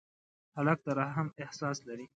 [0.55, 2.05] هلک د رحم احساس لري.